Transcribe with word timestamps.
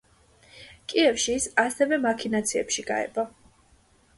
კიევში 0.93 1.35
ის 1.41 1.45
ასევე 1.65 1.99
მაქინაციებში 2.07 2.87
გაება. 2.89 3.29